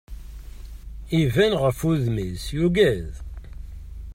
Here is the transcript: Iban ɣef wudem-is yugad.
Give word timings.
Iban 1.21 1.53
ɣef 1.63 1.79
wudem-is 1.85 2.45
yugad. 2.57 3.11